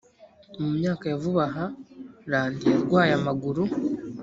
[0.59, 1.65] mu myaka ya vuba aha
[2.31, 3.63] randi yarwaye amaguru